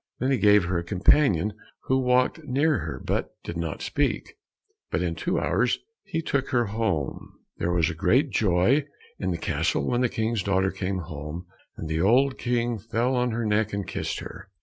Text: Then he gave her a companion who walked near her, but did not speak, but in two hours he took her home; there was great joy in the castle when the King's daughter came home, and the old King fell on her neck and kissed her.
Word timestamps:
Then 0.17 0.31
he 0.31 0.39
gave 0.39 0.63
her 0.65 0.79
a 0.79 0.83
companion 0.83 1.53
who 1.83 1.99
walked 1.99 2.43
near 2.43 2.79
her, 2.79 2.99
but 3.05 3.35
did 3.43 3.55
not 3.55 3.83
speak, 3.83 4.33
but 4.89 5.03
in 5.03 5.13
two 5.13 5.37
hours 5.39 5.77
he 6.03 6.23
took 6.23 6.49
her 6.49 6.65
home; 6.65 7.33
there 7.57 7.71
was 7.71 7.91
great 7.91 8.31
joy 8.31 8.87
in 9.19 9.29
the 9.29 9.37
castle 9.37 9.85
when 9.87 10.01
the 10.01 10.09
King's 10.09 10.41
daughter 10.41 10.71
came 10.71 10.97
home, 11.01 11.45
and 11.77 11.87
the 11.87 12.01
old 12.01 12.39
King 12.39 12.79
fell 12.79 13.13
on 13.15 13.29
her 13.29 13.45
neck 13.45 13.73
and 13.73 13.87
kissed 13.87 14.21
her. 14.21 14.49